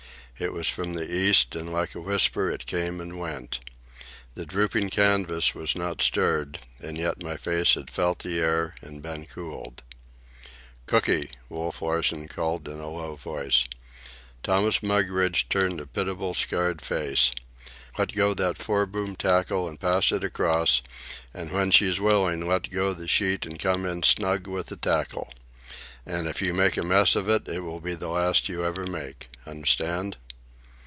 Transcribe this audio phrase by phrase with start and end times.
[0.39, 3.59] It was from the east, and like a whisper it came and went.
[4.33, 9.03] The drooping canvas was not stirred, and yet my face had felt the air and
[9.03, 9.83] been cooled.
[10.87, 13.65] "Cooky," Wolf Larsen called in a low voice.
[14.41, 17.29] Thomas Mugridge turned a pitiable scared face.
[17.99, 20.81] "Let go that foreboom tackle and pass it across,
[21.35, 25.31] and when she's willing let go the sheet and come in snug with the tackle.
[26.03, 28.87] And if you make a mess of it, it will be the last you ever
[28.87, 29.27] make.
[29.45, 30.17] Understand?"